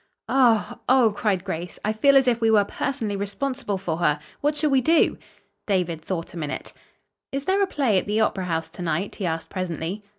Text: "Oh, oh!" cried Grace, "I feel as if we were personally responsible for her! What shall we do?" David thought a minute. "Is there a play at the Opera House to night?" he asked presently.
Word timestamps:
"Oh, 0.27 0.79
oh!" 0.89 1.13
cried 1.15 1.43
Grace, 1.43 1.77
"I 1.85 1.93
feel 1.93 2.17
as 2.17 2.27
if 2.27 2.41
we 2.41 2.49
were 2.49 2.65
personally 2.65 3.15
responsible 3.15 3.77
for 3.77 3.97
her! 3.97 4.19
What 4.39 4.55
shall 4.55 4.71
we 4.71 4.81
do?" 4.81 5.19
David 5.67 6.01
thought 6.01 6.33
a 6.33 6.37
minute. 6.37 6.73
"Is 7.31 7.45
there 7.45 7.61
a 7.61 7.67
play 7.67 7.99
at 7.99 8.07
the 8.07 8.19
Opera 8.19 8.45
House 8.45 8.69
to 8.69 8.81
night?" 8.81 9.13
he 9.17 9.27
asked 9.27 9.51
presently. 9.51 10.01